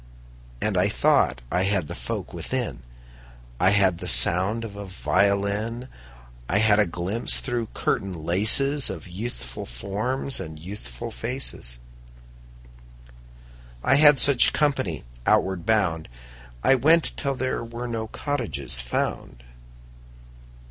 [0.63, 2.81] And I thought I had the folk within:
[3.59, 5.89] I had the sound of a violin;
[6.49, 11.77] I had a glimpse through curtain laces Of youthful forms and youthful faces.
[13.83, 16.09] I had such company outward bound.
[16.63, 19.43] I went till there were no cottages found.